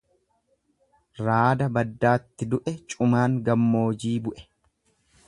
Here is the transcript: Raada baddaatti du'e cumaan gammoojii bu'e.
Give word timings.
Raada 1.27 1.67
baddaatti 1.75 2.47
du'e 2.55 2.73
cumaan 2.95 3.37
gammoojii 3.51 4.17
bu'e. 4.29 4.49